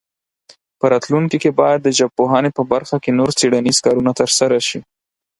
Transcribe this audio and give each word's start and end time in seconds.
په 0.79 0.85
راتلونکي 0.93 1.37
کې 1.43 1.57
باید 1.59 1.79
د 1.83 1.89
ژبپوهنې 1.99 2.49
په 2.57 2.63
برخه 2.71 2.95
کې 3.03 3.15
نور 3.19 3.29
څېړنیز 3.37 3.77
کارونه 3.85 4.11
ترسره 4.19 4.59
شي. 4.67 4.79